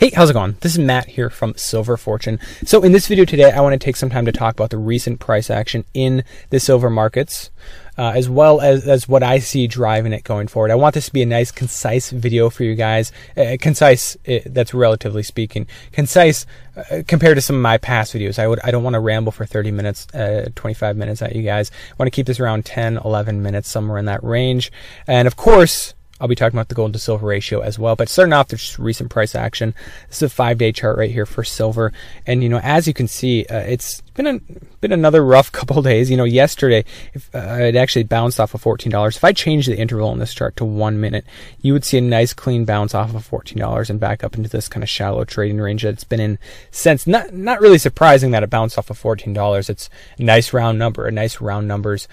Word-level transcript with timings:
Hey, 0.00 0.10
how's 0.10 0.28
it 0.28 0.32
going? 0.32 0.56
This 0.58 0.72
is 0.72 0.80
Matt 0.80 1.06
here 1.06 1.30
from 1.30 1.54
Silver 1.54 1.96
Fortune. 1.96 2.40
So 2.64 2.82
in 2.82 2.90
this 2.90 3.06
video 3.06 3.24
today, 3.24 3.52
I 3.52 3.60
want 3.60 3.74
to 3.74 3.78
take 3.78 3.94
some 3.94 4.10
time 4.10 4.26
to 4.26 4.32
talk 4.32 4.54
about 4.54 4.70
the 4.70 4.76
recent 4.76 5.20
price 5.20 5.50
action 5.50 5.84
in 5.94 6.24
the 6.50 6.58
silver 6.58 6.90
markets, 6.90 7.50
uh, 7.96 8.10
as 8.12 8.28
well 8.28 8.60
as, 8.60 8.88
as 8.88 9.08
what 9.08 9.22
I 9.22 9.38
see 9.38 9.68
driving 9.68 10.12
it 10.12 10.24
going 10.24 10.48
forward. 10.48 10.72
I 10.72 10.74
want 10.74 10.96
this 10.96 11.06
to 11.06 11.12
be 11.12 11.22
a 11.22 11.26
nice, 11.26 11.52
concise 11.52 12.10
video 12.10 12.50
for 12.50 12.64
you 12.64 12.74
guys. 12.74 13.12
Uh, 13.36 13.56
concise, 13.60 14.16
uh, 14.26 14.40
that's 14.46 14.74
relatively 14.74 15.22
speaking. 15.22 15.68
Concise 15.92 16.44
uh, 16.76 17.02
compared 17.06 17.36
to 17.36 17.40
some 17.40 17.54
of 17.54 17.62
my 17.62 17.78
past 17.78 18.14
videos. 18.14 18.40
I 18.40 18.48
would, 18.48 18.58
I 18.64 18.72
don't 18.72 18.82
want 18.82 18.94
to 18.94 19.00
ramble 19.00 19.30
for 19.30 19.46
30 19.46 19.70
minutes, 19.70 20.12
uh, 20.12 20.48
25 20.56 20.96
minutes 20.96 21.22
at 21.22 21.36
you 21.36 21.44
guys. 21.44 21.70
I 21.70 21.94
want 22.00 22.08
to 22.08 22.16
keep 22.16 22.26
this 22.26 22.40
around 22.40 22.64
10, 22.64 22.96
11 22.96 23.44
minutes, 23.44 23.68
somewhere 23.68 23.98
in 23.98 24.06
that 24.06 24.24
range. 24.24 24.72
And 25.06 25.28
of 25.28 25.36
course, 25.36 25.94
I'll 26.20 26.28
be 26.28 26.36
talking 26.36 26.56
about 26.56 26.68
the 26.68 26.76
gold 26.76 26.92
to 26.92 26.98
silver 26.98 27.26
ratio 27.26 27.60
as 27.60 27.76
well. 27.76 27.96
But 27.96 28.08
starting 28.08 28.32
off, 28.32 28.48
there's 28.48 28.78
recent 28.78 29.10
price 29.10 29.34
action. 29.34 29.74
This 30.08 30.18
is 30.18 30.22
a 30.22 30.28
five 30.28 30.58
day 30.58 30.70
chart 30.70 30.96
right 30.96 31.10
here 31.10 31.26
for 31.26 31.42
silver. 31.42 31.92
And, 32.24 32.42
you 32.42 32.48
know, 32.48 32.60
as 32.62 32.86
you 32.86 32.94
can 32.94 33.08
see, 33.08 33.44
uh, 33.46 33.58
it's 33.58 34.00
been 34.14 34.26
a, 34.28 34.38
been 34.80 34.92
another 34.92 35.24
rough 35.24 35.50
couple 35.52 35.82
days. 35.82 36.10
You 36.10 36.16
know, 36.16 36.24
yesterday, 36.24 36.84
if, 37.14 37.34
uh, 37.34 37.58
it 37.60 37.74
actually 37.74 38.04
bounced 38.04 38.38
off 38.38 38.54
of 38.54 38.62
$14. 38.62 39.16
If 39.16 39.24
I 39.24 39.32
change 39.32 39.66
the 39.66 39.76
interval 39.76 40.08
on 40.08 40.20
this 40.20 40.32
chart 40.32 40.56
to 40.56 40.64
one 40.64 41.00
minute, 41.00 41.24
you 41.60 41.72
would 41.72 41.84
see 41.84 41.98
a 41.98 42.00
nice 42.00 42.32
clean 42.32 42.64
bounce 42.64 42.94
off 42.94 43.12
of 43.12 43.28
$14 43.28 43.90
and 43.90 43.98
back 43.98 44.22
up 44.22 44.36
into 44.36 44.48
this 44.48 44.68
kind 44.68 44.84
of 44.84 44.88
shallow 44.88 45.24
trading 45.24 45.60
range 45.60 45.82
that 45.82 45.94
it's 45.94 46.04
been 46.04 46.20
in 46.20 46.38
since. 46.70 47.08
Not, 47.08 47.34
not 47.34 47.60
really 47.60 47.78
surprising 47.78 48.30
that 48.30 48.44
it 48.44 48.50
bounced 48.50 48.78
off 48.78 48.88
of 48.88 49.02
$14. 49.02 49.68
It's 49.68 49.90
a 50.18 50.22
nice 50.22 50.52
round 50.52 50.78
number, 50.78 51.06
a 51.06 51.12
nice 51.12 51.40
round 51.40 51.66
numbers 51.66 52.06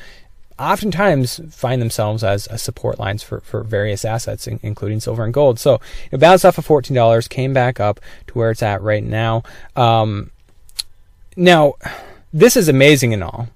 oftentimes 0.61 1.41
find 1.49 1.81
themselves 1.81 2.23
as 2.23 2.47
support 2.61 2.99
lines 2.99 3.23
for, 3.23 3.41
for 3.41 3.63
various 3.63 4.05
assets, 4.05 4.47
in, 4.47 4.59
including 4.63 4.99
silver 4.99 5.23
and 5.23 5.33
gold. 5.33 5.59
So 5.59 5.79
it 6.11 6.19
bounced 6.19 6.45
off 6.45 6.57
of 6.57 6.67
$14, 6.67 7.29
came 7.29 7.53
back 7.53 7.79
up 7.79 7.99
to 8.27 8.33
where 8.33 8.51
it's 8.51 8.63
at 8.63 8.81
right 8.81 9.03
now. 9.03 9.43
Um, 9.75 10.31
now, 11.35 11.75
this 12.31 12.55
is 12.55 12.67
amazing 12.67 13.13
and 13.13 13.23
all 13.23 13.49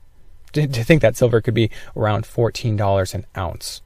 to, 0.56 0.68
to 0.68 0.84
think 0.84 1.02
that 1.02 1.16
silver 1.16 1.42
could 1.42 1.54
be 1.54 1.70
around 1.96 2.24
$14 2.24 3.14
an 3.14 3.26
ounce. 3.38 3.82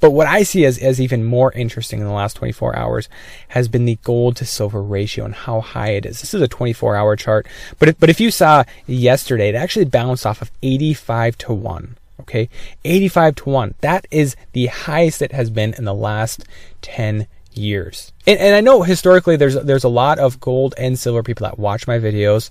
But 0.00 0.12
what 0.12 0.26
I 0.26 0.42
see 0.42 0.64
as, 0.64 0.78
as 0.78 1.00
even 1.00 1.24
more 1.24 1.52
interesting 1.52 2.00
in 2.00 2.06
the 2.06 2.12
last 2.12 2.34
24 2.34 2.76
hours 2.76 3.08
has 3.48 3.68
been 3.68 3.84
the 3.84 3.98
gold 4.02 4.36
to 4.36 4.44
silver 4.44 4.82
ratio 4.82 5.24
and 5.24 5.34
how 5.34 5.60
high 5.60 5.90
it 5.90 6.06
is. 6.06 6.20
This 6.20 6.34
is 6.34 6.42
a 6.42 6.48
24 6.48 6.96
hour 6.96 7.16
chart, 7.16 7.46
but 7.78 7.88
if, 7.88 7.98
but 7.98 8.10
if 8.10 8.20
you 8.20 8.30
saw 8.30 8.64
yesterday, 8.86 9.48
it 9.48 9.54
actually 9.54 9.86
bounced 9.86 10.26
off 10.26 10.42
of 10.42 10.50
85 10.62 11.38
to 11.38 11.52
1. 11.52 11.96
Okay, 12.20 12.48
85 12.84 13.34
to 13.36 13.50
1. 13.50 13.74
That 13.80 14.06
is 14.10 14.36
the 14.52 14.66
highest 14.66 15.22
it 15.22 15.32
has 15.32 15.50
been 15.50 15.72
in 15.78 15.84
the 15.84 15.94
last 15.94 16.44
10 16.82 17.26
years. 17.58 18.12
And, 18.26 18.38
and, 18.38 18.54
I 18.54 18.60
know 18.60 18.82
historically 18.82 19.36
there's 19.36 19.54
there's 19.54 19.84
a 19.84 19.88
lot 19.88 20.18
of 20.18 20.40
gold 20.40 20.74
and 20.78 20.98
silver 20.98 21.22
people 21.22 21.46
that 21.46 21.58
watch 21.58 21.86
my 21.86 21.98
videos, 21.98 22.50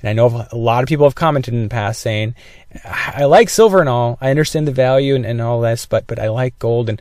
and 0.00 0.08
I 0.08 0.12
know 0.12 0.46
a 0.50 0.56
lot 0.56 0.82
of 0.82 0.88
people 0.88 1.06
have 1.06 1.14
commented 1.14 1.54
in 1.54 1.62
the 1.62 1.68
past 1.68 2.00
saying, 2.00 2.34
"I 2.84 3.24
like 3.24 3.48
silver 3.48 3.80
and 3.80 3.88
all. 3.88 4.18
I 4.20 4.30
understand 4.30 4.66
the 4.66 4.72
value 4.72 5.14
and, 5.14 5.24
and 5.24 5.40
all 5.40 5.60
this, 5.60 5.86
but 5.86 6.06
but 6.06 6.18
I 6.18 6.28
like 6.28 6.58
gold." 6.58 6.88
And 6.88 7.00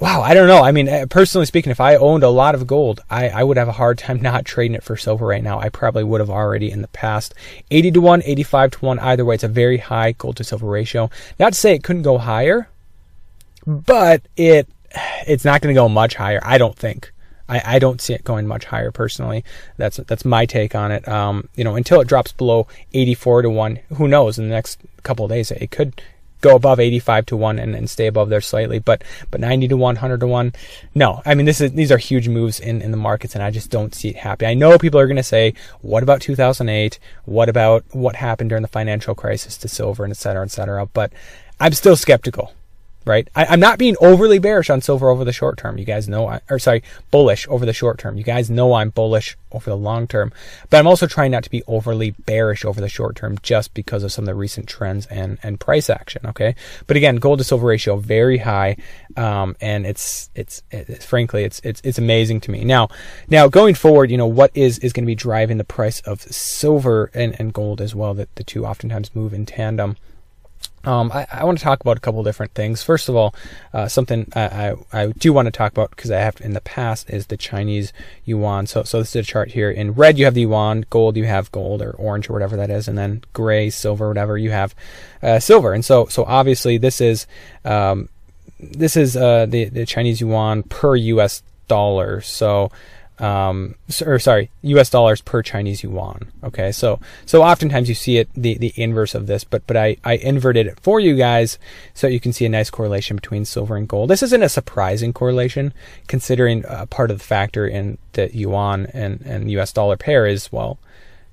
wow, 0.00 0.22
I 0.22 0.34
don't 0.34 0.48
know. 0.48 0.62
I 0.62 0.72
mean, 0.72 1.08
personally 1.08 1.46
speaking, 1.46 1.70
if 1.70 1.80
I 1.80 1.96
owned 1.96 2.22
a 2.22 2.28
lot 2.28 2.54
of 2.54 2.66
gold, 2.66 3.00
I, 3.08 3.28
I 3.28 3.42
would 3.42 3.56
have 3.56 3.68
a 3.68 3.72
hard 3.72 3.98
time 3.98 4.20
not 4.22 4.44
trading 4.44 4.74
it 4.74 4.82
for 4.82 4.96
silver 4.96 5.26
right 5.26 5.42
now. 5.42 5.58
I 5.58 5.68
probably 5.68 6.04
would 6.04 6.20
have 6.20 6.30
already 6.30 6.70
in 6.70 6.82
the 6.82 6.88
past. 6.88 7.34
80 7.70 7.92
to 7.92 8.00
1, 8.00 8.22
85 8.24 8.70
to 8.72 8.84
1, 8.84 8.98
either 8.98 9.24
way, 9.24 9.34
it's 9.34 9.44
a 9.44 9.48
very 9.48 9.78
high 9.78 10.12
gold 10.12 10.36
to 10.36 10.44
silver 10.44 10.66
ratio. 10.66 11.10
Not 11.38 11.52
to 11.52 11.58
say 11.58 11.74
it 11.74 11.82
couldn't 11.82 12.02
go 12.02 12.18
higher, 12.18 12.68
but 13.66 14.22
it 14.36 14.68
it's 15.26 15.44
not 15.44 15.60
going 15.60 15.74
to 15.74 15.78
go 15.78 15.88
much 15.88 16.14
higher. 16.14 16.40
I 16.42 16.58
don't 16.58 16.76
think. 16.76 17.12
I, 17.48 17.76
I 17.76 17.78
don't 17.78 18.00
see 18.00 18.12
it 18.12 18.24
going 18.24 18.46
much 18.46 18.64
higher 18.64 18.90
personally. 18.90 19.44
That's 19.76 19.98
that's 19.98 20.24
my 20.24 20.46
take 20.46 20.74
on 20.74 20.90
it. 20.90 21.06
Um, 21.06 21.48
you 21.54 21.64
know, 21.64 21.76
until 21.76 22.00
it 22.00 22.08
drops 22.08 22.32
below 22.32 22.66
84 22.92 23.42
to 23.42 23.50
one, 23.50 23.78
who 23.94 24.08
knows? 24.08 24.38
In 24.38 24.48
the 24.48 24.54
next 24.54 24.80
couple 25.02 25.24
of 25.24 25.30
days, 25.30 25.50
it 25.50 25.70
could 25.70 26.00
go 26.40 26.54
above 26.54 26.78
85 26.80 27.26
to 27.26 27.36
1 27.36 27.58
and, 27.58 27.74
and 27.74 27.88
stay 27.88 28.06
above 28.06 28.28
there 28.28 28.40
slightly 28.40 28.78
but 28.78 29.02
but 29.30 29.40
90 29.40 29.68
to 29.68 29.76
100 29.76 30.20
to 30.20 30.26
1 30.26 30.52
no 30.94 31.22
i 31.24 31.34
mean 31.34 31.46
this 31.46 31.60
is 31.60 31.72
these 31.72 31.90
are 31.90 31.98
huge 31.98 32.28
moves 32.28 32.60
in 32.60 32.82
in 32.82 32.90
the 32.90 32.96
markets 32.96 33.34
and 33.34 33.42
i 33.42 33.50
just 33.50 33.70
don't 33.70 33.94
see 33.94 34.10
it 34.10 34.16
happening 34.16 34.50
i 34.50 34.54
know 34.54 34.78
people 34.78 35.00
are 35.00 35.06
going 35.06 35.16
to 35.16 35.22
say 35.22 35.54
what 35.80 36.02
about 36.02 36.20
2008 36.20 36.98
what 37.24 37.48
about 37.48 37.84
what 37.92 38.16
happened 38.16 38.50
during 38.50 38.62
the 38.62 38.68
financial 38.68 39.14
crisis 39.14 39.56
to 39.56 39.66
silver 39.66 40.04
and 40.04 40.12
et 40.12 40.16
cetera 40.18 40.44
et 40.44 40.50
cetera 40.50 40.86
but 40.86 41.12
i'm 41.58 41.72
still 41.72 41.96
skeptical 41.96 42.52
right? 43.06 43.28
I, 43.34 43.54
am 43.54 43.60
not 43.60 43.78
being 43.78 43.96
overly 44.00 44.38
bearish 44.38 44.68
on 44.68 44.80
silver 44.80 45.08
over 45.08 45.24
the 45.24 45.32
short 45.32 45.56
term. 45.56 45.78
You 45.78 45.84
guys 45.84 46.08
know, 46.08 46.26
I, 46.26 46.40
or 46.50 46.58
sorry, 46.58 46.82
bullish 47.10 47.46
over 47.48 47.64
the 47.64 47.72
short 47.72 47.98
term. 47.98 48.18
You 48.18 48.24
guys 48.24 48.50
know 48.50 48.74
I'm 48.74 48.90
bullish 48.90 49.36
over 49.52 49.70
the 49.70 49.76
long 49.76 50.06
term, 50.08 50.32
but 50.68 50.78
I'm 50.78 50.88
also 50.88 51.06
trying 51.06 51.30
not 51.30 51.44
to 51.44 51.50
be 51.50 51.62
overly 51.68 52.10
bearish 52.10 52.64
over 52.64 52.80
the 52.80 52.88
short 52.88 53.16
term 53.16 53.38
just 53.42 53.72
because 53.74 54.02
of 54.02 54.12
some 54.12 54.24
of 54.24 54.26
the 54.26 54.34
recent 54.34 54.68
trends 54.68 55.06
and, 55.06 55.38
and 55.42 55.60
price 55.60 55.88
action. 55.88 56.26
Okay. 56.26 56.56
But 56.86 56.96
again, 56.96 57.16
gold 57.16 57.38
to 57.38 57.44
silver 57.44 57.68
ratio 57.68 57.96
very 57.96 58.38
high. 58.38 58.76
Um, 59.16 59.56
and 59.60 59.86
it's, 59.86 60.28
it's, 60.34 60.62
it's, 60.70 61.04
frankly, 61.04 61.44
it's, 61.44 61.60
it's, 61.60 61.80
it's 61.84 61.98
amazing 61.98 62.40
to 62.42 62.50
me. 62.50 62.64
Now, 62.64 62.88
now 63.28 63.48
going 63.48 63.76
forward, 63.76 64.10
you 64.10 64.18
know, 64.18 64.26
what 64.26 64.50
is, 64.54 64.78
is 64.80 64.92
going 64.92 65.04
to 65.04 65.06
be 65.06 65.14
driving 65.14 65.58
the 65.58 65.64
price 65.64 66.00
of 66.00 66.22
silver 66.22 67.10
and, 67.14 67.36
and 67.38 67.52
gold 67.52 67.80
as 67.80 67.94
well 67.94 68.14
that 68.14 68.34
the 68.34 68.44
two 68.44 68.66
oftentimes 68.66 69.14
move 69.14 69.32
in 69.32 69.46
tandem. 69.46 69.96
Um, 70.86 71.10
I, 71.12 71.26
I, 71.32 71.44
want 71.44 71.58
to 71.58 71.64
talk 71.64 71.80
about 71.80 71.96
a 71.96 72.00
couple 72.00 72.22
different 72.22 72.54
things. 72.54 72.80
First 72.80 73.08
of 73.08 73.16
all, 73.16 73.34
uh, 73.74 73.88
something 73.88 74.30
I, 74.36 74.40
I, 74.42 74.74
I, 74.92 75.06
do 75.08 75.32
want 75.32 75.46
to 75.46 75.50
talk 75.50 75.72
about 75.72 75.90
because 75.90 76.12
I 76.12 76.20
have 76.20 76.40
in 76.40 76.52
the 76.52 76.60
past 76.60 77.10
is 77.10 77.26
the 77.26 77.36
Chinese 77.36 77.92
yuan. 78.24 78.68
So, 78.68 78.84
so 78.84 79.00
this 79.00 79.16
is 79.16 79.16
a 79.16 79.22
chart 79.24 79.50
here. 79.50 79.68
In 79.68 79.94
red, 79.94 80.16
you 80.16 80.26
have 80.26 80.34
the 80.34 80.42
yuan. 80.42 80.84
Gold, 80.88 81.16
you 81.16 81.24
have 81.24 81.50
gold 81.50 81.82
or 81.82 81.90
orange 81.90 82.30
or 82.30 82.34
whatever 82.34 82.56
that 82.56 82.70
is, 82.70 82.86
and 82.86 82.96
then 82.96 83.24
gray, 83.32 83.68
silver, 83.68 84.06
whatever 84.06 84.38
you 84.38 84.52
have 84.52 84.76
uh, 85.24 85.40
silver. 85.40 85.72
And 85.72 85.84
so, 85.84 86.06
so 86.06 86.22
obviously, 86.24 86.78
this 86.78 87.00
is 87.00 87.26
um, 87.64 88.08
this 88.60 88.96
is 88.96 89.16
uh, 89.16 89.46
the 89.46 89.64
the 89.64 89.86
Chinese 89.86 90.20
yuan 90.20 90.62
per 90.62 90.94
U.S. 90.94 91.42
dollar. 91.66 92.20
So 92.20 92.70
um, 93.18 93.76
or 94.04 94.18
sorry, 94.18 94.50
U.S. 94.62 94.90
dollars 94.90 95.20
per 95.20 95.42
Chinese 95.42 95.82
yuan. 95.82 96.30
Okay, 96.44 96.70
so 96.72 97.00
so 97.24 97.42
oftentimes 97.42 97.88
you 97.88 97.94
see 97.94 98.18
it 98.18 98.28
the 98.34 98.58
the 98.58 98.72
inverse 98.76 99.14
of 99.14 99.26
this, 99.26 99.44
but 99.44 99.66
but 99.66 99.76
I 99.76 99.96
I 100.04 100.14
inverted 100.14 100.66
it 100.66 100.80
for 100.80 101.00
you 101.00 101.16
guys 101.16 101.58
so 101.94 102.06
you 102.06 102.20
can 102.20 102.32
see 102.32 102.44
a 102.44 102.50
nice 102.50 102.70
correlation 102.70 103.16
between 103.16 103.44
silver 103.44 103.76
and 103.76 103.88
gold. 103.88 104.10
This 104.10 104.22
isn't 104.22 104.42
a 104.42 104.48
surprising 104.48 105.12
correlation 105.12 105.72
considering 106.08 106.64
uh, 106.66 106.86
part 106.86 107.10
of 107.10 107.18
the 107.18 107.24
factor 107.24 107.66
in 107.66 107.98
the 108.12 108.34
yuan 108.36 108.86
and 108.92 109.22
and 109.22 109.50
U.S. 109.52 109.72
dollar 109.72 109.96
pair 109.96 110.26
is 110.26 110.52
well 110.52 110.78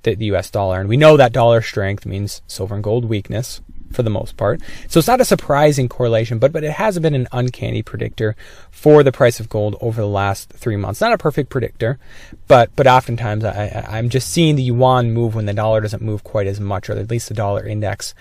the, 0.04 0.14
the 0.14 0.26
U.S. 0.26 0.50
dollar, 0.50 0.80
and 0.80 0.88
we 0.88 0.96
know 0.96 1.16
that 1.16 1.32
dollar 1.32 1.60
strength 1.60 2.06
means 2.06 2.40
silver 2.46 2.74
and 2.74 2.84
gold 2.84 3.06
weakness 3.06 3.60
for 3.94 4.02
the 4.02 4.10
most 4.10 4.36
part. 4.36 4.60
So 4.88 4.98
it's 4.98 5.08
not 5.08 5.20
a 5.20 5.24
surprising 5.24 5.88
correlation, 5.88 6.38
but, 6.38 6.52
but 6.52 6.64
it 6.64 6.72
has 6.72 6.98
been 6.98 7.14
an 7.14 7.28
uncanny 7.32 7.82
predictor 7.82 8.36
for 8.70 9.02
the 9.02 9.12
price 9.12 9.40
of 9.40 9.48
gold 9.48 9.76
over 9.80 10.00
the 10.00 10.08
last 10.08 10.50
three 10.50 10.76
months. 10.76 11.00
Not 11.00 11.12
a 11.12 11.18
perfect 11.18 11.50
predictor, 11.50 11.98
but, 12.48 12.70
but 12.76 12.86
oftentimes 12.86 13.44
I, 13.44 13.86
I'm 13.88 14.08
just 14.08 14.28
seeing 14.28 14.56
the 14.56 14.62
yuan 14.62 15.12
move 15.12 15.34
when 15.34 15.46
the 15.46 15.54
dollar 15.54 15.80
doesn't 15.80 16.02
move 16.02 16.24
quite 16.24 16.46
as 16.46 16.60
much, 16.60 16.88
or 16.88 16.92
at 16.92 17.10
least 17.10 17.28
the 17.28 17.34
dollar 17.34 17.66
index 17.66 18.14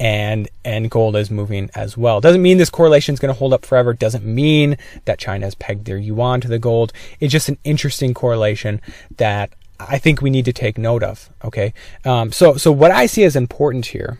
and 0.00 0.48
and 0.64 0.90
gold 0.90 1.16
is 1.16 1.30
moving 1.30 1.70
as 1.74 1.96
well. 1.96 2.20
Doesn't 2.20 2.42
mean 2.42 2.58
this 2.58 2.70
correlation 2.70 3.14
is 3.14 3.20
going 3.20 3.32
to 3.32 3.38
hold 3.38 3.52
up 3.52 3.64
forever. 3.64 3.92
Doesn't 3.92 4.24
mean 4.24 4.76
that 5.04 5.18
China 5.18 5.46
has 5.46 5.54
pegged 5.54 5.84
their 5.84 5.96
yuan 5.96 6.40
to 6.40 6.48
the 6.48 6.58
gold. 6.58 6.92
It's 7.20 7.32
just 7.32 7.48
an 7.48 7.58
interesting 7.64 8.14
correlation 8.14 8.80
that 9.16 9.52
I 9.78 9.98
think 9.98 10.20
we 10.20 10.30
need 10.30 10.44
to 10.46 10.52
take 10.52 10.78
note 10.78 11.02
of. 11.02 11.30
Okay, 11.44 11.74
um, 12.04 12.32
so 12.32 12.56
so 12.56 12.72
what 12.72 12.90
I 12.90 13.06
see 13.06 13.24
as 13.24 13.36
important 13.36 13.86
here 13.86 14.18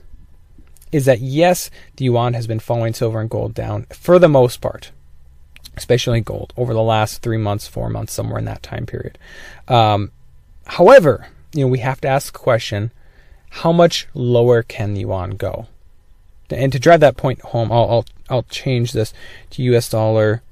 is 0.94 1.06
that 1.06 1.18
yes, 1.18 1.70
the 1.96 2.04
yuan 2.04 2.34
has 2.34 2.46
been 2.46 2.60
following 2.60 2.94
silver 2.94 3.20
and 3.20 3.28
gold 3.28 3.52
down 3.52 3.84
for 3.90 4.20
the 4.20 4.28
most 4.28 4.60
part, 4.60 4.92
especially 5.76 6.20
gold 6.20 6.52
over 6.56 6.72
the 6.72 6.84
last 6.84 7.20
three 7.20 7.36
months, 7.36 7.66
four 7.66 7.90
months, 7.90 8.12
somewhere 8.12 8.38
in 8.38 8.44
that 8.44 8.62
time 8.62 8.86
period. 8.86 9.18
Um, 9.66 10.12
however, 10.66 11.26
you 11.52 11.64
know 11.64 11.68
we 11.68 11.80
have 11.80 12.00
to 12.02 12.08
ask 12.08 12.32
the 12.32 12.38
question: 12.38 12.92
How 13.50 13.72
much 13.72 14.06
lower 14.14 14.62
can 14.62 14.94
the 14.94 15.00
yuan 15.00 15.30
go? 15.30 15.66
And 16.48 16.70
to 16.70 16.78
drive 16.78 17.00
that 17.00 17.16
point 17.16 17.40
home, 17.40 17.72
I'll 17.72 17.90
I'll, 17.90 18.04
I'll 18.30 18.42
change 18.44 18.92
this 18.92 19.12
to 19.50 19.62
U.S. 19.64 19.88
dollar 19.88 20.43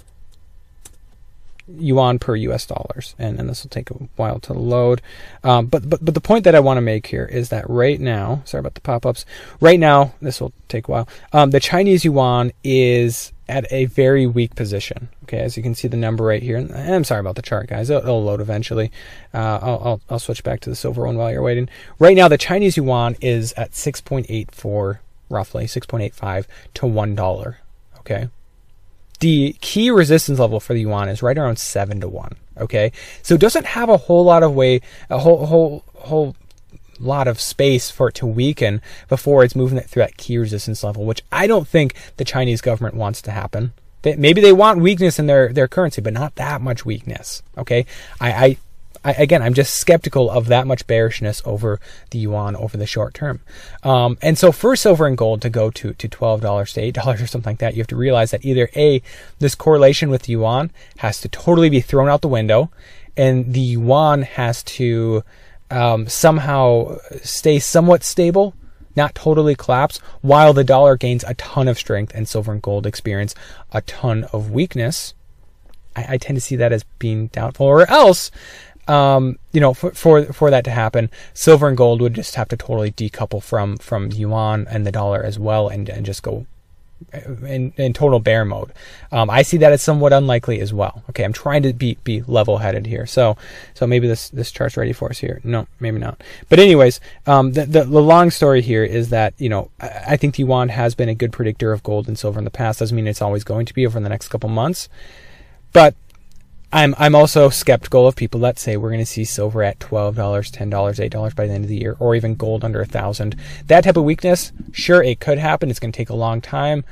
yuan 1.68 2.18
per 2.18 2.36
US 2.36 2.66
dollars, 2.66 3.14
and, 3.18 3.38
and 3.38 3.48
this 3.48 3.62
will 3.62 3.70
take 3.70 3.90
a 3.90 3.94
while 4.16 4.38
to 4.40 4.52
load. 4.52 5.02
Um, 5.44 5.66
but 5.66 5.88
but 5.88 6.04
but 6.04 6.14
the 6.14 6.20
point 6.20 6.44
that 6.44 6.54
I 6.54 6.60
want 6.60 6.76
to 6.78 6.82
make 6.82 7.06
here 7.06 7.24
is 7.24 7.48
that 7.50 7.68
right 7.68 8.00
now, 8.00 8.42
sorry 8.44 8.60
about 8.60 8.74
the 8.74 8.80
pop-ups. 8.80 9.24
Right 9.60 9.80
now, 9.80 10.14
this 10.20 10.40
will 10.40 10.52
take 10.68 10.88
a 10.88 10.90
while. 10.90 11.08
Um, 11.32 11.50
the 11.50 11.60
Chinese 11.60 12.04
yuan 12.04 12.52
is 12.64 13.32
at 13.48 13.70
a 13.70 13.84
very 13.86 14.26
weak 14.26 14.54
position. 14.54 15.08
Okay, 15.24 15.38
as 15.38 15.56
you 15.56 15.62
can 15.62 15.74
see 15.74 15.88
the 15.88 15.96
number 15.96 16.24
right 16.24 16.42
here. 16.42 16.56
And 16.56 16.72
I'm 16.72 17.04
sorry 17.04 17.20
about 17.20 17.36
the 17.36 17.42
chart, 17.42 17.68
guys. 17.68 17.90
It'll, 17.90 18.02
it'll 18.02 18.24
load 18.24 18.40
eventually. 18.40 18.90
Uh, 19.34 19.58
I'll, 19.62 19.82
I'll, 19.84 20.00
I'll 20.10 20.18
switch 20.18 20.42
back 20.42 20.60
to 20.60 20.70
the 20.70 20.76
silver 20.76 21.04
one 21.04 21.16
while 21.16 21.30
you're 21.30 21.42
waiting. 21.42 21.68
Right 21.98 22.16
now, 22.16 22.28
the 22.28 22.38
Chinese 22.38 22.76
yuan 22.76 23.16
is 23.20 23.52
at 23.54 23.72
6.84, 23.72 24.98
roughly 25.28 25.64
6.85 25.66 26.46
to 26.74 26.86
one 26.86 27.14
dollar. 27.14 27.58
Okay, 27.98 28.28
the 29.22 29.56
key 29.60 29.88
resistance 29.88 30.40
level 30.40 30.58
for 30.58 30.74
the 30.74 30.80
yuan 30.80 31.08
is 31.08 31.22
right 31.22 31.38
around 31.38 31.56
seven 31.56 32.00
to 32.00 32.08
one. 32.08 32.34
Okay, 32.58 32.92
so 33.22 33.34
it 33.34 33.40
doesn't 33.40 33.64
have 33.64 33.88
a 33.88 33.96
whole 33.96 34.24
lot 34.24 34.42
of 34.42 34.52
way, 34.52 34.80
a 35.08 35.18
whole 35.18 35.46
whole 35.46 35.84
whole 35.94 36.36
lot 36.98 37.28
of 37.28 37.40
space 37.40 37.90
for 37.90 38.08
it 38.08 38.14
to 38.16 38.26
weaken 38.26 38.82
before 39.08 39.44
it's 39.44 39.56
moving 39.56 39.78
it 39.78 39.88
through 39.88 40.02
that 40.02 40.16
key 40.16 40.38
resistance 40.38 40.84
level, 40.84 41.04
which 41.04 41.22
I 41.30 41.46
don't 41.46 41.66
think 41.66 41.94
the 42.16 42.24
Chinese 42.24 42.60
government 42.60 42.94
wants 42.94 43.22
to 43.22 43.30
happen. 43.30 43.72
maybe 44.04 44.40
they 44.40 44.52
want 44.52 44.80
weakness 44.80 45.18
in 45.18 45.26
their, 45.26 45.52
their 45.52 45.68
currency, 45.68 46.00
but 46.00 46.12
not 46.12 46.34
that 46.36 46.60
much 46.60 46.84
weakness. 46.84 47.42
Okay, 47.56 47.86
I, 48.20 48.32
I 48.32 48.56
I, 49.04 49.12
again, 49.12 49.42
I'm 49.42 49.54
just 49.54 49.76
skeptical 49.76 50.30
of 50.30 50.46
that 50.46 50.66
much 50.66 50.86
bearishness 50.86 51.42
over 51.44 51.80
the 52.10 52.18
yuan 52.18 52.56
over 52.56 52.76
the 52.76 52.86
short 52.86 53.14
term. 53.14 53.40
Um, 53.82 54.18
and 54.22 54.38
so 54.38 54.52
for 54.52 54.76
silver 54.76 55.06
and 55.06 55.16
gold 55.16 55.42
to 55.42 55.50
go 55.50 55.70
to, 55.70 55.92
to 55.94 56.08
$12 56.08 56.40
to 56.74 57.00
$8 57.00 57.22
or 57.22 57.26
something 57.26 57.50
like 57.50 57.58
that, 57.58 57.74
you 57.74 57.80
have 57.80 57.88
to 57.88 57.96
realize 57.96 58.30
that 58.30 58.44
either 58.44 58.68
A, 58.76 59.02
this 59.38 59.54
correlation 59.54 60.10
with 60.10 60.22
the 60.22 60.32
yuan 60.32 60.70
has 60.98 61.20
to 61.20 61.28
totally 61.28 61.70
be 61.70 61.80
thrown 61.80 62.08
out 62.08 62.20
the 62.20 62.28
window, 62.28 62.70
and 63.16 63.52
the 63.52 63.60
yuan 63.60 64.22
has 64.22 64.62
to 64.64 65.24
um, 65.70 66.08
somehow 66.08 66.98
stay 67.22 67.58
somewhat 67.58 68.04
stable 68.04 68.54
not 68.96 69.14
totally 69.14 69.54
collapse, 69.54 69.98
while 70.20 70.52
the 70.52 70.64
dollar 70.64 70.96
gains 70.96 71.24
a 71.24 71.34
ton 71.34 71.68
of 71.68 71.78
strength 71.78 72.12
and 72.14 72.28
silver 72.28 72.52
and 72.52 72.62
gold 72.62 72.86
experience 72.86 73.34
a 73.72 73.80
ton 73.82 74.24
of 74.32 74.50
weakness. 74.50 75.14
I, 75.96 76.06
I, 76.10 76.18
tend 76.18 76.36
to 76.36 76.40
see 76.40 76.56
that 76.56 76.72
as 76.72 76.84
being 76.98 77.28
doubtful, 77.28 77.66
or 77.66 77.88
else 77.90 78.30
um, 78.88 79.38
you 79.52 79.60
know, 79.60 79.74
for, 79.74 79.92
for 79.92 80.24
for 80.32 80.50
that 80.50 80.64
to 80.64 80.70
happen, 80.70 81.10
silver 81.34 81.68
and 81.68 81.76
gold 81.76 82.00
would 82.00 82.14
just 82.14 82.34
have 82.34 82.48
to 82.48 82.56
totally 82.56 82.90
decouple 82.90 83.42
from 83.42 83.76
from 83.76 84.10
yuan 84.10 84.66
and 84.68 84.86
the 84.86 84.92
dollar 84.92 85.22
as 85.22 85.38
well, 85.38 85.68
and 85.68 85.88
and 85.88 86.04
just 86.04 86.22
go 86.22 86.46
in, 87.12 87.72
in 87.76 87.92
total 87.92 88.20
bear 88.20 88.44
mode. 88.44 88.72
Um, 89.10 89.30
I 89.30 89.42
see 89.42 89.56
that 89.58 89.72
as 89.72 89.82
somewhat 89.82 90.12
unlikely 90.12 90.60
as 90.60 90.72
well. 90.72 91.02
Okay, 91.10 91.24
I'm 91.24 91.32
trying 91.32 91.62
to 91.62 91.72
be 91.72 91.96
be 92.04 92.22
level 92.22 92.58
headed 92.58 92.86
here. 92.86 93.06
So 93.06 93.36
so 93.74 93.86
maybe 93.86 94.08
this 94.08 94.28
this 94.30 94.50
chart's 94.50 94.76
ready 94.76 94.92
for 94.92 95.10
us 95.10 95.18
here. 95.18 95.40
No, 95.44 95.66
maybe 95.80 95.98
not. 95.98 96.22
But 96.48 96.58
anyways, 96.58 97.00
um, 97.26 97.52
the, 97.52 97.66
the, 97.66 97.84
the 97.84 98.02
long 98.02 98.30
story 98.30 98.62
here 98.62 98.84
is 98.84 99.10
that 99.10 99.34
you 99.38 99.48
know 99.48 99.70
I, 99.80 99.88
I 100.08 100.16
think 100.16 100.36
the 100.36 100.42
yuan 100.42 100.70
has 100.70 100.94
been 100.94 101.08
a 101.08 101.14
good 101.14 101.32
predictor 101.32 101.72
of 101.72 101.82
gold 101.82 102.08
and 102.08 102.18
silver 102.18 102.38
in 102.38 102.44
the 102.44 102.50
past. 102.50 102.80
Doesn't 102.80 102.96
mean 102.96 103.06
it's 103.06 103.22
always 103.22 103.44
going 103.44 103.66
to 103.66 103.74
be 103.74 103.86
over 103.86 104.00
the 104.00 104.08
next 104.08 104.28
couple 104.28 104.48
months. 104.48 104.88
But 105.72 105.94
I'm 106.72 106.94
I'm 106.98 107.14
also 107.14 107.50
skeptical 107.50 108.06
of 108.06 108.16
people 108.16 108.40
that 108.40 108.58
say 108.58 108.76
we're 108.76 108.88
going 108.88 109.00
to 109.00 109.06
see 109.06 109.24
silver 109.24 109.62
at 109.62 109.78
twelve 109.78 110.16
dollars, 110.16 110.50
ten 110.50 110.70
dollars, 110.70 110.98
eight 110.98 111.12
dollars 111.12 111.34
by 111.34 111.46
the 111.46 111.52
end 111.52 111.64
of 111.64 111.68
the 111.68 111.76
year, 111.76 111.96
or 111.98 112.14
even 112.14 112.34
gold 112.34 112.64
under 112.64 112.80
a 112.80 112.86
thousand. 112.86 113.36
That 113.66 113.84
type 113.84 113.96
of 113.96 114.04
weakness, 114.04 114.52
sure, 114.72 115.02
it 115.02 115.20
could 115.20 115.38
happen. 115.38 115.70
It's 115.70 115.78
going 115.78 115.92
to 115.92 115.96
take 115.96 116.10
a 116.10 116.14
long 116.14 116.40
time 116.40 116.84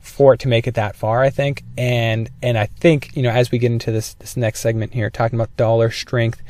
for 0.00 0.34
it 0.34 0.40
to 0.40 0.48
make 0.48 0.66
it 0.66 0.74
that 0.74 0.96
far, 0.96 1.22
I 1.22 1.30
think. 1.30 1.62
And 1.76 2.28
and 2.42 2.58
I 2.58 2.66
think 2.66 3.16
you 3.16 3.22
know 3.22 3.30
as 3.30 3.52
we 3.52 3.58
get 3.58 3.70
into 3.70 3.92
this 3.92 4.14
this 4.14 4.36
next 4.36 4.60
segment 4.60 4.92
here, 4.92 5.08
talking 5.08 5.38
about 5.38 5.56
dollar 5.56 5.90
strength, 5.92 6.42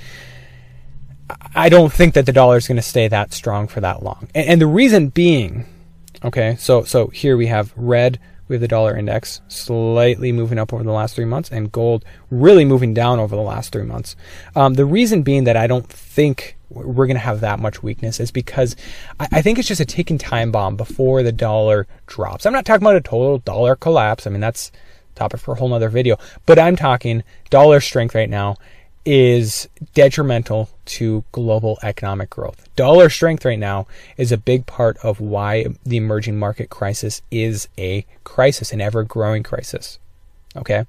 I 1.55 1.69
don't 1.69 1.93
think 1.93 2.14
that 2.14 2.25
the 2.25 2.32
dollar 2.32 2.56
is 2.56 2.67
going 2.67 2.76
to 2.76 2.82
stay 2.82 3.06
that 3.08 3.35
strong 3.35 3.69
for 3.69 3.81
that 3.81 4.02
long. 4.02 4.29
And, 4.35 4.49
and 4.49 4.61
the 4.61 4.67
reason 4.67 5.08
being, 5.08 5.67
okay, 6.25 6.56
so 6.58 6.85
so 6.85 7.08
here 7.08 7.37
we 7.37 7.49
have 7.49 7.73
red 7.76 8.19
we 8.49 8.55
have 8.55 8.61
the 8.61 8.69
dollar 8.69 8.97
index 8.97 9.41
slightly 9.49 10.33
moving 10.33 10.59
up 10.59 10.73
over 10.73 10.83
the 10.83 10.93
last 10.93 11.15
three 11.15 11.25
months 11.25 11.50
and 11.50 11.71
gold 11.71 12.05
really 12.31 12.65
moving 12.65 12.95
down 12.95 13.19
over 13.19 13.37
the 13.37 13.43
last 13.43 13.73
three 13.73 13.85
months. 13.85 14.17
Um, 14.56 14.75
the 14.75 14.87
reason 14.87 15.23
being 15.23 15.45
that 15.45 15.56
I 15.56 15.67
don't 15.67 15.89
think 15.89 16.56
we're 16.71 17.06
going 17.06 17.15
to 17.15 17.21
have 17.21 17.41
that 17.41 17.59
much 17.59 17.83
weakness 17.83 18.21
is 18.21 18.31
because 18.31 18.77
I, 19.19 19.29
I, 19.33 19.43
think 19.43 19.59
it's 19.59 19.69
just 19.69 19.81
a 19.81 19.87
ticking 19.87 20.19
time 20.19 20.53
bomb 20.53 20.77
before 20.77 21.23
the 21.23 21.33
dollar 21.33 21.87
drops. 22.06 22.45
I'm 22.45 22.53
not 22.53 22.67
talking 22.67 22.83
about 22.83 22.97
a 22.97 23.00
total 23.00 23.39
dollar 23.39 23.75
collapse. 23.75 24.27
I 24.27 24.31
mean, 24.31 24.41
that's 24.41 24.71
topic 25.15 25.41
for 25.41 25.53
a 25.53 25.55
whole 25.56 25.69
nother 25.69 25.89
video, 25.89 26.17
but 26.47 26.59
I'm 26.59 26.77
talking 26.77 27.23
dollar 27.50 27.81
strength 27.81 28.15
right 28.15 28.31
now 28.31 28.56
is 29.05 29.69
detrimental 29.95 30.69
to 30.85 31.25
global 31.33 31.79
economic 31.83 32.31
growth. 32.31 32.69
Dollar 32.77 33.09
strength 33.09 33.45
right 33.45 33.59
now 33.59 33.87
is 34.17 34.33
a 34.33 34.37
big 34.37 34.67
part 34.67 34.97
of 34.99 35.21
why 35.21 35.67
the 35.85 35.97
emerging 35.97 36.39
market 36.39 36.71
crisis 36.71 37.23
is 37.31 37.69
a 37.79 38.05
crisis, 38.25 38.73
an 38.73 38.81
ever 38.81 39.05
growing 39.05 39.43
crisis. 39.43 39.99
Okay. 40.56 40.85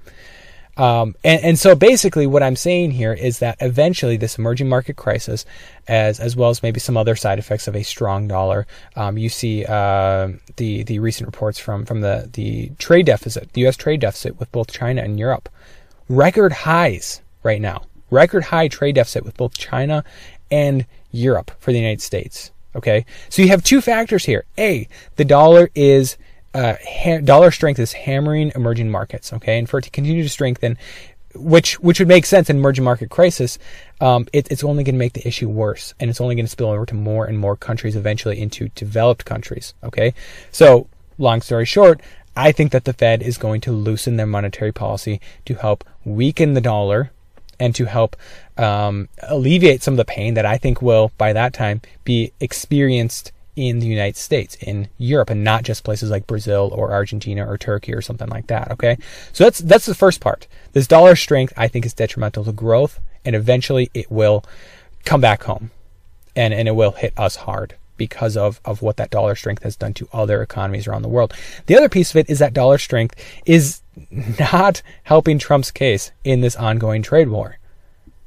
Um, 0.78 1.16
and, 1.26 1.44
and, 1.44 1.60
so 1.60 1.76
basically 1.76 2.26
what 2.26 2.42
I'm 2.42 2.56
saying 2.56 2.92
here 2.92 3.12
is 3.12 3.40
that 3.40 3.58
eventually 3.60 4.16
this 4.16 4.38
emerging 4.38 4.70
market 4.70 4.96
crisis, 4.96 5.46
as 5.90 6.22
as 6.22 6.38
well 6.38 6.52
as 6.52 6.64
maybe 6.64 6.80
some 6.80 6.96
other 6.96 7.18
side 7.18 7.38
effects 7.38 7.68
of 7.68 7.76
a 7.76 7.84
strong 7.84 8.30
dollar, 8.30 8.66
um, 8.96 9.18
you 9.18 9.28
see 9.28 9.66
uh, 9.66 10.30
the 10.56 10.84
the 10.84 11.00
recent 11.00 11.28
reports 11.28 11.60
from 11.60 11.86
from 11.86 12.00
the 12.00 12.30
the 12.32 12.70
trade 12.80 13.08
deficit, 13.08 13.52
the 13.52 13.62
U.S. 13.62 13.76
trade 13.76 14.00
deficit 14.00 14.40
with 14.40 14.50
both 14.54 14.72
China 14.72 15.02
and 15.02 15.20
Europe, 15.20 15.50
record 16.08 16.54
highs 16.54 17.22
right 17.44 17.60
now 17.60 17.82
record 18.10 18.46
high 18.46 18.68
trade 18.68 18.96
deficit 18.96 19.24
with 19.24 19.38
both 19.38 19.58
China 19.58 20.04
and 20.52 20.86
Europe 21.12 21.52
for 21.60 21.72
the 21.72 21.80
United 21.80 22.02
States. 22.02 22.52
Okay, 22.76 23.06
so 23.30 23.42
you 23.42 23.48
have 23.50 23.64
two 23.64 23.82
factors 23.82 24.26
here. 24.26 24.46
A, 24.58 24.88
the 25.16 25.26
dollar 25.26 25.70
is 25.74 26.18
uh, 26.54 26.76
ha- 26.88 27.20
dollar 27.20 27.52
strength 27.52 27.80
is 27.80 27.94
hammering 27.94 28.52
emerging 28.56 28.92
markets. 28.92 29.34
Okay, 29.34 29.58
and 29.58 29.70
for 29.70 29.80
it 29.80 29.84
to 29.84 29.90
continue 29.90 30.24
to 30.24 30.30
strengthen, 30.30 30.78
which 31.34 31.80
which 31.80 32.00
would 32.00 32.08
make 32.08 32.26
sense 32.26 32.50
in 32.50 32.58
emerging 32.58 32.84
market 32.84 33.10
crisis, 33.10 33.58
um, 34.02 34.28
it, 34.34 34.48
it's 34.52 34.64
only 34.64 34.84
going 34.84 34.96
to 34.96 35.00
make 35.00 35.14
the 35.14 35.28
issue 35.28 35.50
worse, 35.50 35.94
and 36.00 36.10
it's 36.10 36.22
only 36.22 36.36
going 36.36 36.46
to 36.46 36.52
spill 36.52 36.70
over 36.70 36.86
to 36.86 36.96
more 36.96 37.26
and 37.26 37.40
more 37.40 37.56
countries 37.56 37.96
eventually 37.96 38.40
into 38.40 38.70
developed 38.70 39.26
countries. 39.26 39.74
Okay, 39.84 40.14
so 40.52 40.88
long 41.18 41.42
story 41.42 41.66
short, 41.66 42.02
I 42.36 42.52
think 42.52 42.72
that 42.72 42.86
the 42.86 42.94
Fed 42.94 43.22
is 43.22 43.38
going 43.38 43.62
to 43.62 43.72
loosen 43.72 44.18
their 44.18 44.28
monetary 44.28 44.72
policy 44.72 45.20
to 45.46 45.56
help 45.56 45.84
weaken 46.06 46.54
the 46.54 46.62
dollar 46.62 47.12
and 47.60 47.76
to 47.76 47.86
help 47.86 48.16
um, 48.58 49.10
alleviate 49.24 49.84
some 49.84 49.94
of 49.94 49.98
the 49.98 50.06
pain 50.06 50.34
that 50.36 50.46
I 50.46 50.58
think 50.58 50.82
will, 50.82 51.12
by 51.18 51.34
that 51.34 51.54
time, 51.54 51.82
be 52.04 52.32
experienced 52.40 53.32
in 53.56 53.80
the 53.80 53.88
United 53.88 54.16
States, 54.16 54.56
in 54.62 54.88
Europe, 54.98 55.30
and 55.30 55.44
not 55.44 55.64
just 55.64 55.84
places 55.84 56.10
like 56.10 56.28
Brazil 56.28 56.72
or 56.74 56.92
Argentina 56.92 57.46
or 57.46 57.58
Turkey 57.58 57.94
or 57.94 58.02
something 58.02 58.30
like 58.30 58.48
that. 58.48 58.72
Okay, 58.72 58.98
so 59.34 59.44
that's 59.44 59.60
that's 59.60 59.86
the 59.86 59.96
first 59.96 60.22
part. 60.22 60.48
This 60.72 60.88
dollar 60.88 61.16
strength, 61.16 61.54
I 61.58 61.68
think, 61.68 61.86
is 61.86 61.94
detrimental 61.94 62.46
to 62.46 62.54
growth, 62.54 63.00
and 63.26 63.36
eventually 63.36 63.92
it 63.94 64.10
will 64.10 64.46
come 65.04 65.20
back 65.20 65.44
home, 65.44 65.72
and 66.36 66.54
and 66.54 66.68
it 66.68 66.76
will 66.76 66.92
hit 66.92 67.14
us 67.18 67.36
hard 67.36 67.76
because 68.00 68.36
of, 68.36 68.60
of 68.66 68.82
what 68.82 68.98
that 68.98 69.12
dollar 69.12 69.36
strength 69.36 69.62
has 69.62 69.76
done 69.76 69.94
to 69.94 70.08
other 70.12 70.42
economies 70.42 70.88
around 70.88 71.04
the 71.04 71.10
world. 71.10 71.34
The 71.68 71.78
other 71.78 71.90
piece 71.90 72.10
of 72.10 72.16
it 72.16 72.30
is 72.30 72.40
that 72.40 72.54
dollar 72.54 72.80
strength 72.80 73.14
is 73.46 73.82
not 74.40 74.82
helping 75.04 75.40
Trump's 75.40 75.72
case 75.72 76.12
in 76.24 76.42
this 76.42 76.56
ongoing 76.56 77.02
trade 77.02 77.30
war. 77.30 77.58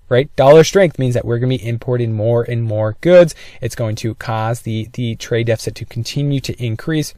Right? 0.09 0.35
Dollar 0.37 0.63
strength 0.63 0.99
means 0.99 1.15
that 1.15 1.25
we're 1.25 1.39
going 1.39 1.51
to 1.51 1.59
be 1.59 1.67
importing 1.67 2.13
more 2.13 2.43
and 2.43 2.63
more 2.63 2.97
goods. 3.01 3.35
It's 3.63 3.75
going 3.75 3.97
to 3.97 4.15
cause 4.17 4.61
the, 4.61 4.89
the 4.93 5.17
trade 5.17 5.47
deficit 5.47 5.75
to 5.77 5.87
continue 5.87 6.39
to 6.41 6.63
increase. 6.63 7.15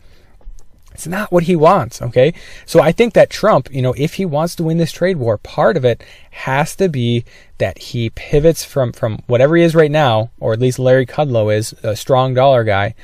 It's 0.92 1.08
not 1.08 1.32
what 1.32 1.42
he 1.42 1.56
wants, 1.56 2.00
okay? 2.00 2.32
So 2.66 2.80
I 2.80 2.92
think 2.92 3.14
that 3.14 3.28
Trump, 3.28 3.68
you 3.72 3.82
know, 3.82 3.94
if 3.98 4.14
he 4.14 4.24
wants 4.24 4.54
to 4.56 4.62
win 4.62 4.78
this 4.78 4.92
trade 4.92 5.16
war, 5.16 5.38
part 5.38 5.76
of 5.76 5.84
it 5.84 6.04
has 6.30 6.76
to 6.76 6.88
be 6.88 7.24
that 7.58 7.78
he 7.78 8.10
pivots 8.10 8.64
from, 8.64 8.92
from 8.92 9.20
whatever 9.26 9.56
he 9.56 9.64
is 9.64 9.74
right 9.74 9.90
now, 9.90 10.30
or 10.38 10.52
at 10.52 10.60
least 10.60 10.78
Larry 10.78 11.04
Kudlow 11.04 11.52
is, 11.52 11.74
a 11.82 11.96
strong 11.96 12.32
dollar 12.32 12.62
guy. 12.62 12.94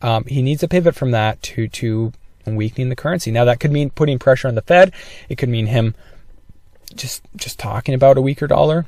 Um, 0.00 0.24
he 0.24 0.40
needs 0.40 0.60
to 0.60 0.68
pivot 0.68 0.94
from 0.94 1.10
that 1.10 1.42
to, 1.42 1.68
to 1.68 2.14
weakening 2.46 2.88
the 2.88 2.96
currency. 2.96 3.30
Now 3.30 3.44
that 3.44 3.60
could 3.60 3.72
mean 3.72 3.90
putting 3.90 4.18
pressure 4.18 4.48
on 4.48 4.54
the 4.54 4.62
Fed. 4.62 4.92
It 5.28 5.36
could 5.36 5.48
mean 5.48 5.66
him 5.66 5.94
just, 6.94 7.22
just 7.36 7.58
talking 7.58 7.94
about 7.94 8.18
a 8.18 8.22
weaker 8.22 8.46
dollar 8.46 8.86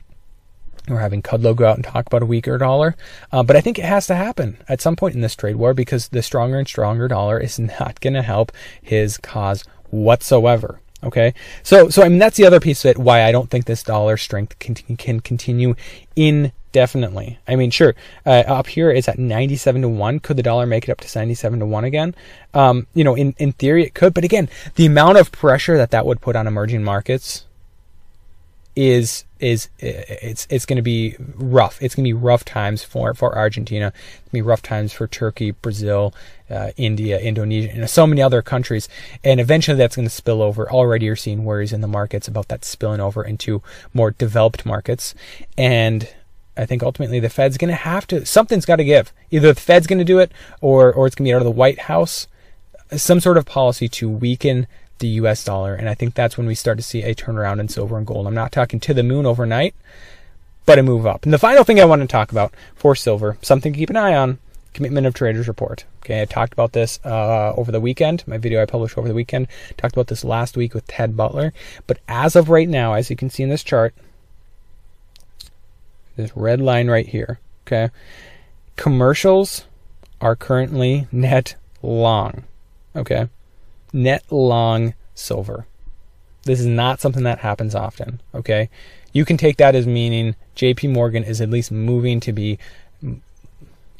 or 0.88 1.00
having 1.00 1.22
Kudlow 1.22 1.56
go 1.56 1.66
out 1.66 1.76
and 1.76 1.84
talk 1.84 2.06
about 2.06 2.22
a 2.22 2.26
weaker 2.26 2.58
dollar. 2.58 2.96
Uh, 3.32 3.42
but 3.42 3.56
I 3.56 3.60
think 3.60 3.78
it 3.78 3.84
has 3.84 4.06
to 4.06 4.14
happen 4.14 4.58
at 4.68 4.80
some 4.80 4.96
point 4.96 5.14
in 5.14 5.20
this 5.20 5.34
trade 5.34 5.56
war 5.56 5.74
because 5.74 6.08
the 6.08 6.22
stronger 6.22 6.58
and 6.58 6.68
stronger 6.68 7.08
dollar 7.08 7.38
is 7.38 7.58
not 7.80 8.00
going 8.00 8.14
to 8.14 8.22
help 8.22 8.52
his 8.80 9.18
cause 9.18 9.64
whatsoever. 9.90 10.80
Okay, 11.04 11.34
so 11.62 11.90
so 11.90 12.02
I 12.02 12.08
mean 12.08 12.18
that's 12.18 12.38
the 12.38 12.46
other 12.46 12.58
piece 12.58 12.84
of 12.84 12.92
it. 12.92 12.98
Why 12.98 13.22
I 13.22 13.30
don't 13.30 13.50
think 13.50 13.66
this 13.66 13.82
dollar 13.82 14.16
strength 14.16 14.58
can, 14.58 14.74
can 14.74 15.20
continue 15.20 15.74
indefinitely. 16.76 17.38
I 17.48 17.56
mean, 17.56 17.70
sure, 17.70 17.94
uh, 18.26 18.44
up 18.46 18.66
here 18.66 18.90
it's 18.90 19.08
at 19.08 19.18
97 19.18 19.80
to 19.80 19.88
one. 19.88 20.20
Could 20.20 20.36
the 20.36 20.42
dollar 20.42 20.66
make 20.66 20.84
it 20.84 20.92
up 20.92 21.00
to 21.00 21.18
97 21.18 21.60
to 21.60 21.66
one 21.66 21.84
again? 21.84 22.14
Um, 22.52 22.86
you 22.92 23.02
know, 23.02 23.14
in 23.14 23.34
in 23.38 23.52
theory 23.52 23.82
it 23.84 23.94
could, 23.94 24.12
but 24.12 24.24
again, 24.24 24.50
the 24.74 24.84
amount 24.84 25.16
of 25.16 25.32
pressure 25.32 25.78
that 25.78 25.90
that 25.92 26.04
would 26.04 26.20
put 26.20 26.36
on 26.36 26.46
emerging 26.46 26.84
markets 26.84 27.46
is 28.74 29.24
is 29.40 29.70
it's 29.78 30.46
it's 30.50 30.66
going 30.66 30.76
to 30.76 30.82
be 30.82 31.16
rough. 31.34 31.80
It's 31.80 31.94
going 31.94 32.04
to 32.04 32.08
be 32.08 32.12
rough 32.12 32.44
times 32.44 32.84
for 32.84 33.14
for 33.14 33.34
Argentina. 33.34 33.86
It's 33.86 34.18
going 34.18 34.26
to 34.26 34.32
be 34.32 34.42
rough 34.42 34.60
times 34.60 34.92
for 34.92 35.06
Turkey, 35.06 35.52
Brazil, 35.52 36.12
uh, 36.50 36.72
India, 36.76 37.18
Indonesia, 37.18 37.70
and 37.72 37.88
so 37.88 38.06
many 38.06 38.20
other 38.20 38.42
countries. 38.42 38.86
And 39.24 39.40
eventually, 39.40 39.78
that's 39.78 39.96
going 39.96 40.08
to 40.08 40.14
spill 40.14 40.42
over. 40.42 40.70
Already, 40.70 41.06
you're 41.06 41.16
seeing 41.16 41.46
worries 41.46 41.72
in 41.72 41.80
the 41.80 41.88
markets 41.88 42.28
about 42.28 42.48
that 42.48 42.66
spilling 42.66 43.00
over 43.00 43.24
into 43.24 43.62
more 43.94 44.10
developed 44.10 44.66
markets. 44.66 45.14
And 45.56 46.06
I 46.56 46.66
think 46.66 46.82
ultimately 46.82 47.20
the 47.20 47.28
Fed's 47.28 47.58
going 47.58 47.70
to 47.70 47.74
have 47.74 48.06
to 48.08 48.24
something's 48.24 48.64
got 48.64 48.76
to 48.76 48.84
give. 48.84 49.12
Either 49.30 49.52
the 49.52 49.60
Fed's 49.60 49.86
going 49.86 49.98
to 49.98 50.04
do 50.04 50.18
it, 50.18 50.32
or 50.60 50.92
or 50.92 51.06
it's 51.06 51.14
going 51.14 51.26
to 51.26 51.28
be 51.30 51.34
out 51.34 51.42
of 51.42 51.44
the 51.44 51.50
White 51.50 51.80
House. 51.80 52.26
Some 52.96 53.20
sort 53.20 53.36
of 53.36 53.46
policy 53.46 53.88
to 53.88 54.08
weaken 54.08 54.66
the 54.98 55.08
US 55.08 55.44
dollar. 55.44 55.74
And 55.74 55.88
I 55.88 55.94
think 55.94 56.14
that's 56.14 56.36
when 56.36 56.46
we 56.46 56.54
start 56.54 56.78
to 56.78 56.82
see 56.82 57.02
a 57.02 57.14
turnaround 57.14 57.60
in 57.60 57.68
silver 57.68 57.96
and 57.96 58.06
gold. 58.06 58.26
I'm 58.26 58.34
not 58.34 58.52
talking 58.52 58.80
to 58.80 58.94
the 58.94 59.02
moon 59.02 59.26
overnight, 59.26 59.74
but 60.64 60.78
a 60.78 60.82
move 60.82 61.06
up. 61.06 61.24
And 61.24 61.32
the 61.32 61.38
final 61.38 61.64
thing 61.64 61.80
I 61.80 61.84
want 61.84 62.02
to 62.02 62.08
talk 62.08 62.32
about 62.32 62.54
for 62.74 62.94
silver, 62.94 63.36
something 63.42 63.72
to 63.72 63.78
keep 63.78 63.90
an 63.90 63.96
eye 63.96 64.14
on, 64.14 64.38
commitment 64.72 65.06
of 65.06 65.14
traders 65.14 65.48
report. 65.48 65.84
Okay, 66.00 66.22
I 66.22 66.24
talked 66.26 66.52
about 66.52 66.72
this 66.72 67.00
uh, 67.04 67.54
over 67.56 67.72
the 67.72 67.80
weekend. 67.80 68.24
My 68.26 68.38
video 68.38 68.62
I 68.62 68.66
published 68.66 68.98
over 68.98 69.08
the 69.08 69.14
weekend 69.14 69.48
talked 69.76 69.94
about 69.94 70.08
this 70.08 70.24
last 70.24 70.56
week 70.56 70.74
with 70.74 70.86
Ted 70.86 71.16
Butler. 71.16 71.52
But 71.86 71.98
as 72.08 72.36
of 72.36 72.50
right 72.50 72.68
now, 72.68 72.92
as 72.92 73.10
you 73.10 73.16
can 73.16 73.30
see 73.30 73.42
in 73.42 73.48
this 73.48 73.64
chart, 73.64 73.94
this 76.16 76.36
red 76.36 76.60
line 76.60 76.88
right 76.88 77.06
here. 77.06 77.40
Okay, 77.66 77.90
commercials 78.76 79.64
are 80.20 80.36
currently 80.36 81.06
net 81.12 81.56
long. 81.82 82.44
Okay, 82.94 83.28
net 83.92 84.24
long 84.30 84.94
silver. 85.14 85.66
This 86.44 86.60
is 86.60 86.66
not 86.66 87.00
something 87.00 87.24
that 87.24 87.40
happens 87.40 87.74
often, 87.74 88.20
okay? 88.32 88.70
You 89.12 89.24
can 89.24 89.36
take 89.36 89.56
that 89.56 89.74
as 89.74 89.86
meaning 89.86 90.36
JP 90.54 90.92
Morgan 90.92 91.24
is 91.24 91.40
at 91.40 91.50
least 91.50 91.72
moving 91.72 92.20
to 92.20 92.32
be 92.32 92.58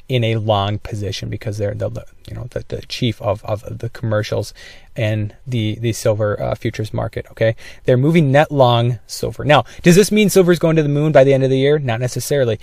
in 0.09 0.23
a 0.23 0.37
long 0.37 0.79
position 0.79 1.29
because 1.29 1.57
they're 1.57 1.73
the, 1.73 2.05
you 2.27 2.35
know 2.35 2.47
the, 2.51 2.63
the 2.69 2.81
chief 2.83 3.21
of, 3.21 3.43
of 3.43 3.79
the 3.79 3.89
commercials 3.89 4.53
and 4.95 5.35
the 5.45 5.75
the 5.79 5.93
silver 5.93 6.41
uh, 6.41 6.55
futures 6.55 6.93
market 6.93 7.25
okay 7.29 7.55
they're 7.83 7.97
moving 7.97 8.31
net 8.31 8.51
long 8.51 8.99
silver 9.05 9.43
now 9.43 9.63
does 9.81 9.95
this 9.95 10.11
mean 10.11 10.29
silver 10.29 10.51
is 10.51 10.59
going 10.59 10.75
to 10.75 10.83
the 10.83 10.89
moon 10.89 11.11
by 11.11 11.23
the 11.23 11.33
end 11.33 11.43
of 11.43 11.49
the 11.49 11.57
year 11.57 11.77
not 11.77 11.99
necessarily 11.99 12.59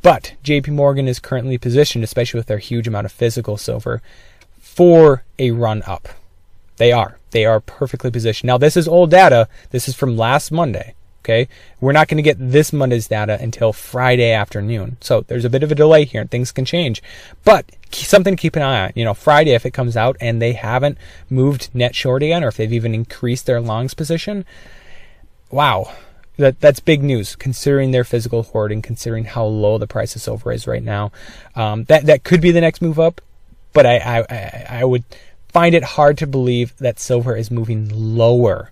but 0.00 0.34
JP 0.44 0.68
Morgan 0.68 1.08
is 1.08 1.18
currently 1.18 1.58
positioned 1.58 2.04
especially 2.04 2.38
with 2.38 2.46
their 2.46 2.58
huge 2.58 2.86
amount 2.86 3.06
of 3.06 3.12
physical 3.12 3.56
silver 3.56 4.00
for 4.60 5.24
a 5.38 5.50
run 5.50 5.82
up 5.86 6.08
they 6.78 6.92
are. 6.92 7.18
They 7.32 7.44
are 7.44 7.60
perfectly 7.60 8.10
positioned. 8.10 8.46
Now, 8.46 8.56
this 8.56 8.76
is 8.76 8.88
old 8.88 9.10
data. 9.10 9.48
This 9.70 9.88
is 9.88 9.94
from 9.94 10.16
last 10.16 10.50
Monday. 10.50 10.94
Okay. 11.28 11.46
We're 11.78 11.92
not 11.92 12.08
going 12.08 12.16
to 12.16 12.22
get 12.22 12.38
this 12.38 12.72
Monday's 12.72 13.06
data 13.06 13.36
until 13.38 13.74
Friday 13.74 14.32
afternoon. 14.32 14.96
So 15.02 15.20
there's 15.20 15.44
a 15.44 15.50
bit 15.50 15.62
of 15.62 15.70
a 15.70 15.74
delay 15.74 16.06
here 16.06 16.22
and 16.22 16.30
things 16.30 16.52
can 16.52 16.64
change. 16.64 17.02
But 17.44 17.70
something 17.92 18.34
to 18.34 18.40
keep 18.40 18.56
an 18.56 18.62
eye 18.62 18.86
on. 18.86 18.92
You 18.94 19.04
know, 19.04 19.12
Friday, 19.12 19.52
if 19.52 19.66
it 19.66 19.72
comes 19.72 19.94
out 19.94 20.16
and 20.22 20.40
they 20.40 20.54
haven't 20.54 20.96
moved 21.28 21.68
net 21.74 21.94
short 21.94 22.22
again, 22.22 22.42
or 22.42 22.48
if 22.48 22.56
they've 22.56 22.72
even 22.72 22.94
increased 22.94 23.44
their 23.44 23.60
longs 23.60 23.92
position, 23.92 24.46
wow. 25.50 25.92
That, 26.38 26.60
that's 26.60 26.80
big 26.80 27.02
news 27.02 27.34
considering 27.36 27.90
their 27.90 28.04
physical 28.04 28.44
hoarding, 28.44 28.80
considering 28.80 29.24
how 29.24 29.44
low 29.44 29.76
the 29.76 29.88
price 29.88 30.14
of 30.14 30.22
silver 30.22 30.52
is 30.52 30.66
right 30.66 30.82
now. 30.82 31.12
Um, 31.56 31.84
that, 31.84 32.06
that 32.06 32.22
could 32.24 32.40
be 32.40 32.52
the 32.52 32.60
next 32.60 32.80
move 32.80 32.98
up, 32.98 33.20
but 33.72 33.84
I, 33.84 33.98
I, 33.98 34.18
I, 34.30 34.66
I 34.80 34.84
would, 34.84 35.04
find 35.48 35.74
it 35.74 35.82
hard 35.82 36.18
to 36.18 36.26
believe 36.26 36.76
that 36.76 37.00
silver 37.00 37.34
is 37.34 37.50
moving 37.50 37.88
lower 37.90 38.70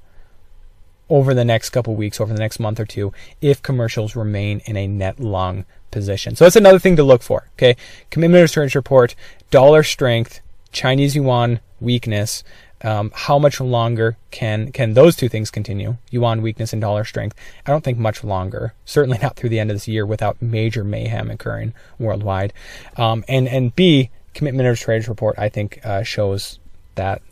over 1.08 1.34
the 1.34 1.44
next 1.44 1.70
couple 1.70 1.94
weeks, 1.94 2.20
over 2.20 2.32
the 2.32 2.38
next 2.38 2.58
month 2.58 2.80
or 2.80 2.84
two, 2.84 3.12
if 3.40 3.62
commercials 3.62 4.16
remain 4.16 4.60
in 4.64 4.76
a 4.76 4.86
net 4.86 5.20
long 5.20 5.64
position. 5.90 6.36
So 6.36 6.44
that's 6.44 6.56
another 6.56 6.78
thing 6.78 6.96
to 6.96 7.04
look 7.04 7.22
for. 7.22 7.48
Okay, 7.54 7.76
commitment 8.10 8.42
returns 8.42 8.74
report, 8.74 9.14
dollar 9.50 9.82
strength, 9.82 10.40
Chinese 10.72 11.16
yuan 11.16 11.60
weakness. 11.80 12.42
Um, 12.82 13.10
how 13.14 13.38
much 13.38 13.58
longer 13.58 14.18
can 14.30 14.70
can 14.70 14.92
those 14.92 15.16
two 15.16 15.30
things 15.30 15.50
continue? 15.50 15.96
Yuan 16.10 16.42
weakness 16.42 16.72
and 16.72 16.82
dollar 16.82 17.04
strength. 17.04 17.36
I 17.64 17.70
don't 17.70 17.82
think 17.82 17.98
much 17.98 18.22
longer. 18.22 18.74
Certainly 18.84 19.18
not 19.22 19.36
through 19.36 19.48
the 19.48 19.58
end 19.58 19.70
of 19.70 19.76
this 19.76 19.88
year 19.88 20.04
without 20.04 20.42
major 20.42 20.84
mayhem 20.84 21.30
occurring 21.30 21.72
worldwide. 21.98 22.52
Um, 22.96 23.24
and 23.28 23.48
and 23.48 23.74
B, 23.74 24.10
commitment 24.34 24.68
of 24.68 24.78
traders 24.78 25.08
report. 25.08 25.38
I 25.38 25.48
think 25.48 25.80
uh, 25.84 26.02
shows 26.02 26.58
that 26.96 27.22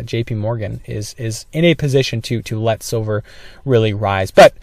JP 0.00 0.36
Morgan 0.36 0.80
is 0.86 1.14
is 1.18 1.46
in 1.52 1.64
a 1.64 1.74
position 1.74 2.22
to 2.22 2.42
to 2.42 2.60
let 2.60 2.82
silver 2.82 3.22
really 3.64 3.92
rise. 3.92 4.30
But 4.30 4.54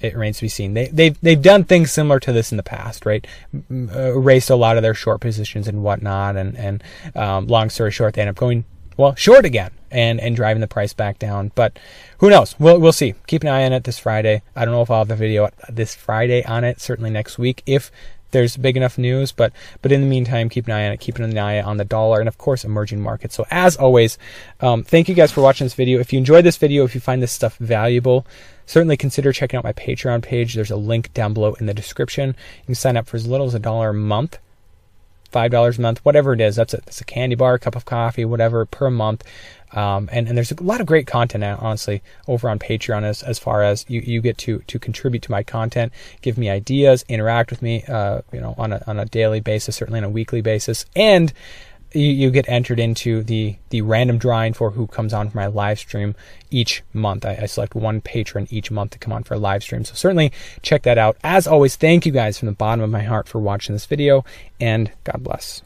it 0.00 0.14
remains 0.14 0.36
to 0.36 0.42
be 0.42 0.48
seen. 0.48 0.74
They 0.74 0.88
they've 0.88 1.20
they've 1.20 1.42
done 1.42 1.64
things 1.64 1.90
similar 1.90 2.20
to 2.20 2.32
this 2.32 2.52
in 2.52 2.56
the 2.56 2.62
past, 2.62 3.04
right? 3.04 3.26
Uh, 3.70 4.12
erased 4.12 4.50
a 4.50 4.56
lot 4.56 4.76
of 4.76 4.82
their 4.82 4.94
short 4.94 5.20
positions 5.20 5.66
and 5.66 5.82
whatnot, 5.82 6.36
and 6.36 6.56
and 6.56 6.84
um, 7.14 7.46
long 7.46 7.70
story 7.70 7.90
short, 7.90 8.14
they 8.14 8.22
end 8.22 8.30
up 8.30 8.36
going 8.36 8.64
well 8.96 9.14
short 9.14 9.44
again 9.44 9.70
and 9.90 10.20
and 10.20 10.36
driving 10.36 10.60
the 10.60 10.68
price 10.68 10.92
back 10.92 11.18
down. 11.18 11.50
But 11.54 11.78
who 12.18 12.30
knows? 12.30 12.54
We'll 12.58 12.78
we'll 12.78 12.92
see. 12.92 13.14
Keep 13.26 13.42
an 13.42 13.48
eye 13.48 13.64
on 13.64 13.72
it 13.72 13.84
this 13.84 13.98
Friday. 13.98 14.42
I 14.54 14.64
don't 14.64 14.74
know 14.74 14.82
if 14.82 14.90
I'll 14.90 15.00
have 15.00 15.10
a 15.10 15.16
video 15.16 15.50
this 15.68 15.94
Friday 15.94 16.44
on 16.44 16.64
it. 16.64 16.80
Certainly 16.80 17.10
next 17.10 17.38
week 17.38 17.62
if 17.66 17.90
there's 18.30 18.56
big 18.56 18.76
enough 18.76 18.98
news. 18.98 19.32
But 19.32 19.52
but 19.82 19.92
in 19.92 20.00
the 20.00 20.06
meantime, 20.06 20.48
keep 20.48 20.66
an 20.66 20.72
eye 20.72 20.86
on 20.86 20.92
it. 20.92 21.00
Keep 21.00 21.18
an 21.18 21.36
eye 21.38 21.60
on 21.60 21.76
the 21.76 21.84
dollar 21.84 22.20
and 22.20 22.28
of 22.28 22.38
course 22.38 22.64
emerging 22.64 23.00
markets. 23.00 23.34
So 23.34 23.46
as 23.50 23.76
always, 23.76 24.18
um, 24.60 24.84
thank 24.84 25.08
you 25.08 25.14
guys 25.14 25.32
for 25.32 25.40
watching 25.40 25.64
this 25.64 25.74
video. 25.74 26.00
If 26.00 26.12
you 26.12 26.18
enjoyed 26.18 26.44
this 26.44 26.56
video, 26.56 26.84
if 26.84 26.94
you 26.94 27.00
find 27.00 27.22
this 27.22 27.32
stuff 27.32 27.56
valuable, 27.58 28.26
certainly 28.66 28.96
consider 28.96 29.32
checking 29.32 29.58
out 29.58 29.64
my 29.64 29.72
Patreon 29.72 30.22
page. 30.22 30.54
There's 30.54 30.70
a 30.70 30.76
link 30.76 31.12
down 31.14 31.34
below 31.34 31.54
in 31.54 31.66
the 31.66 31.74
description. 31.74 32.30
You 32.60 32.66
can 32.66 32.74
sign 32.74 32.96
up 32.96 33.06
for 33.06 33.16
as 33.16 33.26
little 33.26 33.46
as 33.46 33.54
a 33.54 33.58
dollar 33.58 33.90
a 33.90 33.94
month 33.94 34.38
five 35.30 35.50
dollars 35.50 35.78
a 35.78 35.82
month, 35.82 36.04
whatever 36.04 36.32
it 36.32 36.40
is. 36.40 36.56
That's 36.56 36.74
a, 36.74 36.78
that's 36.78 37.00
a 37.00 37.04
candy 37.04 37.36
bar, 37.36 37.54
a 37.54 37.58
cup 37.58 37.76
of 37.76 37.84
coffee, 37.84 38.24
whatever 38.24 38.64
per 38.64 38.90
month. 38.90 39.24
Um, 39.72 40.08
and, 40.12 40.28
and 40.28 40.36
there's 40.36 40.52
a 40.52 40.62
lot 40.62 40.80
of 40.80 40.86
great 40.86 41.06
content 41.06 41.44
honestly, 41.44 42.02
over 42.26 42.48
on 42.48 42.58
Patreon 42.58 43.02
as, 43.02 43.22
as 43.22 43.38
far 43.38 43.62
as 43.62 43.84
you, 43.88 44.00
you 44.00 44.20
get 44.20 44.38
to, 44.38 44.60
to 44.60 44.78
contribute 44.78 45.22
to 45.22 45.30
my 45.30 45.42
content, 45.42 45.92
give 46.22 46.38
me 46.38 46.48
ideas, 46.48 47.04
interact 47.08 47.50
with 47.50 47.62
me, 47.62 47.84
uh, 47.84 48.22
you 48.32 48.40
know, 48.40 48.54
on 48.58 48.72
a, 48.72 48.82
on 48.86 48.98
a 48.98 49.04
daily 49.04 49.40
basis, 49.40 49.76
certainly 49.76 49.98
on 49.98 50.04
a 50.04 50.10
weekly 50.10 50.40
basis. 50.40 50.86
And 50.96 51.32
you, 51.92 52.06
you 52.06 52.30
get 52.30 52.48
entered 52.48 52.78
into 52.78 53.22
the, 53.22 53.56
the 53.70 53.82
random 53.82 54.18
drawing 54.18 54.52
for 54.52 54.70
who 54.70 54.86
comes 54.86 55.14
on 55.14 55.30
for 55.30 55.36
my 55.36 55.46
live 55.46 55.78
stream 55.78 56.14
each 56.50 56.82
month. 56.92 57.24
I, 57.24 57.38
I 57.42 57.46
select 57.46 57.74
one 57.74 58.00
patron 58.00 58.46
each 58.50 58.70
month 58.70 58.92
to 58.92 58.98
come 58.98 59.12
on 59.12 59.24
for 59.24 59.34
a 59.34 59.38
live 59.38 59.62
stream. 59.62 59.84
So 59.84 59.94
certainly 59.94 60.32
check 60.62 60.82
that 60.82 60.98
out. 60.98 61.16
As 61.22 61.46
always, 61.46 61.76
thank 61.76 62.06
you 62.06 62.12
guys 62.12 62.38
from 62.38 62.46
the 62.46 62.52
bottom 62.52 62.82
of 62.82 62.90
my 62.90 63.02
heart 63.02 63.28
for 63.28 63.38
watching 63.38 63.74
this 63.74 63.86
video 63.86 64.24
and 64.60 64.90
God 65.04 65.22
bless. 65.22 65.62